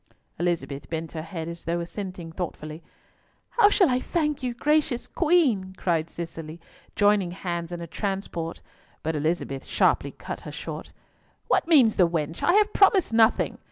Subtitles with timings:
[0.39, 2.81] Elizabeth bent her head as though assenting thoughtfully.
[3.51, 6.59] "How shall I thank you, gracious Queen?" cried Cicely,
[6.95, 8.61] joining hands in a transport,
[9.03, 10.89] but Elizabeth sharply cut her short.
[11.49, 12.41] "What means the wench?
[12.41, 13.59] I have promised nothing.